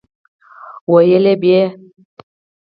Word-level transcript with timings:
ويل 0.91 1.25
به 1.41 1.47
يې 1.53 1.63